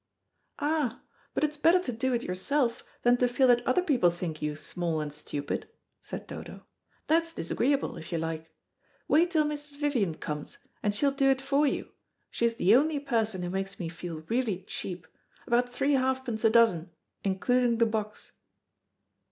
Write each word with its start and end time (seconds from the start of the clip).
"Ah, 0.57 1.03
but 1.35 1.43
it's 1.43 1.57
better 1.57 1.77
to 1.77 1.91
do 1.93 2.11
it 2.11 2.23
yourself, 2.23 2.83
than 3.03 3.17
to 3.17 3.27
feel 3.27 3.45
that 3.49 3.63
other 3.67 3.83
people 3.83 4.09
think 4.09 4.41
you 4.41 4.55
small 4.55 4.99
and 4.99 5.13
stupid," 5.13 5.69
said 6.01 6.25
Dodo. 6.25 6.65
"That's 7.05 7.33
disagreeable, 7.35 7.97
if 7.97 8.11
you 8.11 8.17
like. 8.17 8.49
Wait 9.07 9.29
till 9.29 9.45
Mrs. 9.45 9.77
Vivian 9.77 10.15
comes, 10.15 10.57
and 10.81 10.95
she'll 10.95 11.11
do 11.11 11.29
it 11.29 11.39
for 11.39 11.67
you. 11.67 11.91
She's 12.31 12.55
the 12.55 12.75
only 12.75 12.99
person 12.99 13.43
who 13.43 13.51
makes 13.51 13.79
me 13.79 13.89
feel 13.89 14.21
really 14.27 14.63
cheap 14.63 15.05
about 15.45 15.71
three 15.71 15.93
halfpence 15.93 16.43
a 16.43 16.49
dozen, 16.49 16.89
including 17.23 17.77
the 17.77 17.85
box." 17.85 18.31